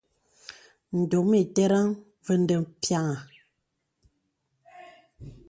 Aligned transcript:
Ndōm 0.99 1.29
iterəŋ 1.41 1.87
və̀ 2.25 2.35
mde 2.41 2.55
piàŋha. 2.81 3.19